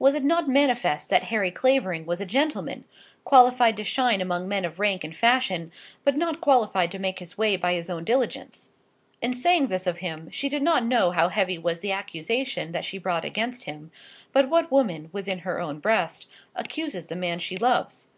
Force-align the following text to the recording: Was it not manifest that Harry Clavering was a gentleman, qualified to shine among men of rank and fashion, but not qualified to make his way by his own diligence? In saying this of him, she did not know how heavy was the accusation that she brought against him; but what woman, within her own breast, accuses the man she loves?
Was 0.00 0.16
it 0.16 0.24
not 0.24 0.48
manifest 0.48 1.10
that 1.10 1.22
Harry 1.30 1.52
Clavering 1.52 2.04
was 2.04 2.20
a 2.20 2.26
gentleman, 2.26 2.82
qualified 3.22 3.76
to 3.76 3.84
shine 3.84 4.20
among 4.20 4.48
men 4.48 4.64
of 4.64 4.80
rank 4.80 5.04
and 5.04 5.14
fashion, 5.14 5.70
but 6.02 6.16
not 6.16 6.40
qualified 6.40 6.90
to 6.90 6.98
make 6.98 7.20
his 7.20 7.38
way 7.38 7.54
by 7.56 7.74
his 7.74 7.88
own 7.88 8.02
diligence? 8.02 8.72
In 9.22 9.32
saying 9.32 9.68
this 9.68 9.86
of 9.86 9.98
him, 9.98 10.28
she 10.32 10.48
did 10.48 10.64
not 10.64 10.84
know 10.84 11.12
how 11.12 11.28
heavy 11.28 11.56
was 11.56 11.78
the 11.78 11.92
accusation 11.92 12.72
that 12.72 12.84
she 12.84 12.98
brought 12.98 13.24
against 13.24 13.62
him; 13.62 13.92
but 14.32 14.48
what 14.50 14.72
woman, 14.72 15.08
within 15.12 15.38
her 15.46 15.60
own 15.60 15.78
breast, 15.78 16.26
accuses 16.56 17.06
the 17.06 17.14
man 17.14 17.38
she 17.38 17.56
loves? 17.56 18.08